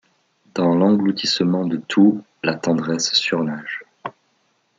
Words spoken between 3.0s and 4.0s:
surnage.